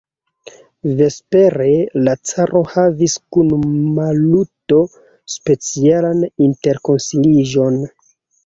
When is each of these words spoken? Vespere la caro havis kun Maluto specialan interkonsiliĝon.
Vespere 1.01 1.67
la 2.07 2.15
caro 2.29 2.61
havis 2.71 3.19
kun 3.37 3.53
Maluto 3.99 4.81
specialan 5.35 6.25
interkonsiliĝon. 6.49 7.83